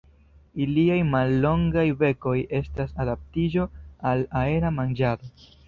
[0.63, 3.69] Iliaj mallongaj bekoj estas adaptiĝo
[4.13, 5.35] al aera manĝado.